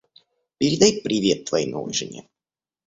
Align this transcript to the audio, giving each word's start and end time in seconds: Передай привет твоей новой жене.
Передай 0.57 0.99
привет 1.03 1.45
твоей 1.45 1.67
новой 1.69 1.93
жене. 1.93 2.27